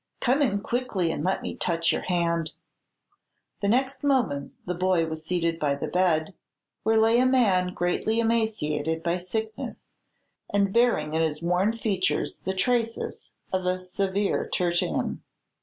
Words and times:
Come 0.19 0.41
in 0.41 0.61
quickly, 0.61 1.11
and 1.11 1.23
let 1.23 1.43
me 1.43 1.55
touch 1.55 1.91
your 1.91 2.01
hand." 2.01 2.53
The 3.61 3.67
next 3.67 4.03
moment 4.03 4.51
the 4.65 4.73
boy 4.73 5.05
was 5.05 5.23
seated 5.23 5.59
by 5.59 5.75
the 5.75 5.87
bed, 5.87 6.33
where 6.81 6.97
lay 6.99 7.19
a 7.19 7.25
man 7.27 7.75
greatly 7.75 8.19
emaciated 8.19 9.03
by 9.03 9.19
sickness, 9.19 9.83
and 10.49 10.73
bearing 10.73 11.13
in 11.13 11.21
his 11.21 11.43
worn 11.43 11.77
features 11.77 12.39
the 12.39 12.55
traces 12.55 13.33
of 13.53 13.67
a 13.67 13.79
severe 13.79 14.49
tertian. 14.51 15.19